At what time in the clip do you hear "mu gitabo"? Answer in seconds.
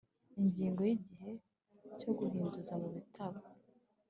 2.81-3.37